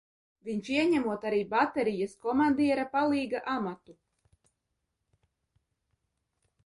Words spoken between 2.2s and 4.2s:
komandiera palīga amatu.